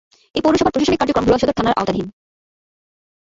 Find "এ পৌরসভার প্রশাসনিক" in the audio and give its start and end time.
0.35-0.99